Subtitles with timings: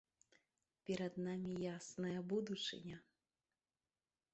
[0.87, 2.97] Перад намі ясная будучыня!